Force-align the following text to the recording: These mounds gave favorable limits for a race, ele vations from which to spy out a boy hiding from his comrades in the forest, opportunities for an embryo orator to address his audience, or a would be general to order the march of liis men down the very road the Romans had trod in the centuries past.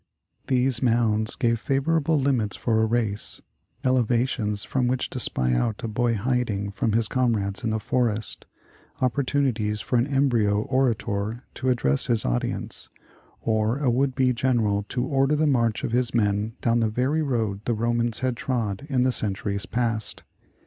These 0.47 0.81
mounds 0.81 1.35
gave 1.35 1.59
favorable 1.59 2.19
limits 2.19 2.55
for 2.55 2.81
a 2.81 2.87
race, 2.87 3.39
ele 3.83 4.01
vations 4.01 4.65
from 4.65 4.87
which 4.87 5.11
to 5.11 5.19
spy 5.19 5.53
out 5.53 5.83
a 5.83 5.87
boy 5.87 6.15
hiding 6.15 6.71
from 6.71 6.93
his 6.93 7.07
comrades 7.07 7.63
in 7.63 7.69
the 7.69 7.79
forest, 7.79 8.47
opportunities 8.99 9.79
for 9.79 9.97
an 9.97 10.07
embryo 10.07 10.63
orator 10.63 11.43
to 11.53 11.69
address 11.69 12.07
his 12.07 12.25
audience, 12.25 12.89
or 13.41 13.77
a 13.77 13.91
would 13.91 14.15
be 14.15 14.33
general 14.33 14.87
to 14.89 15.05
order 15.05 15.35
the 15.35 15.45
march 15.45 15.83
of 15.83 15.91
liis 15.91 16.15
men 16.15 16.53
down 16.61 16.79
the 16.79 16.89
very 16.89 17.21
road 17.21 17.59
the 17.65 17.75
Romans 17.75 18.21
had 18.21 18.35
trod 18.35 18.87
in 18.89 19.03
the 19.03 19.11
centuries 19.11 19.67
past. 19.67 20.23